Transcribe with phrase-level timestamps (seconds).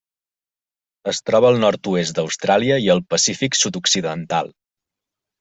[1.11, 4.53] Es troba al nord-oest d'Austràlia i el Pacífic sud-occidental.